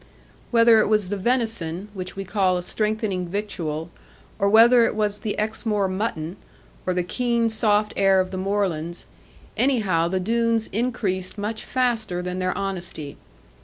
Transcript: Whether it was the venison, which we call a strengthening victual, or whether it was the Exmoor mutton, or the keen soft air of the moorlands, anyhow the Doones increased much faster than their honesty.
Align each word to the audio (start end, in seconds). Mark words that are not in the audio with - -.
Whether 0.49 0.79
it 0.79 0.89
was 0.89 1.09
the 1.09 1.15
venison, 1.15 1.89
which 1.93 2.15
we 2.15 2.25
call 2.25 2.57
a 2.57 2.63
strengthening 2.63 3.27
victual, 3.27 3.91
or 4.39 4.49
whether 4.49 4.83
it 4.83 4.95
was 4.95 5.19
the 5.19 5.37
Exmoor 5.37 5.87
mutton, 5.87 6.37
or 6.87 6.95
the 6.95 7.03
keen 7.03 7.49
soft 7.49 7.93
air 7.95 8.19
of 8.19 8.31
the 8.31 8.37
moorlands, 8.39 9.05
anyhow 9.57 10.07
the 10.07 10.19
Doones 10.19 10.65
increased 10.71 11.37
much 11.37 11.63
faster 11.63 12.23
than 12.23 12.39
their 12.39 12.57
honesty. 12.57 13.17